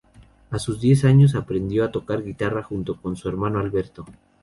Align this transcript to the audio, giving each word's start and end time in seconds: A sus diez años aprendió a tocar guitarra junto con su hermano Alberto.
A 0.49 0.57
sus 0.57 0.81
diez 0.81 1.05
años 1.05 1.35
aprendió 1.35 1.85
a 1.85 1.91
tocar 1.91 2.23
guitarra 2.23 2.63
junto 2.63 2.99
con 2.99 3.15
su 3.15 3.29
hermano 3.29 3.59
Alberto. 3.59 4.07